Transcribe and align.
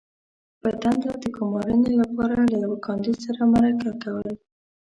-په 0.59 0.69
دندې 0.81 1.11
د 1.23 1.25
ګمارنې 1.37 1.91
لپاره 2.01 2.39
له 2.51 2.57
یوه 2.65 2.77
کاندید 2.85 3.17
سره 3.25 3.41
مرکه 3.53 3.91
کول 4.03 4.31